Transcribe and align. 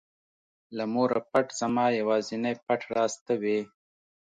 له 0.77 0.83
موره 0.93 1.19
پټ 1.31 1.47
زما 1.59 1.85
یوازینى 1.99 2.53
پټ 2.65 2.81
راز 2.95 3.13
ته 3.25 3.33
وې. 3.41 3.59